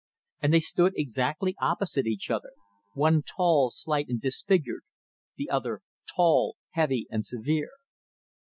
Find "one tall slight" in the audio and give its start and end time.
2.95-4.07